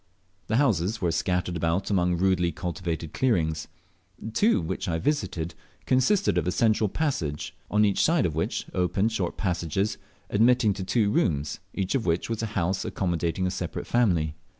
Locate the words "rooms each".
11.11-11.93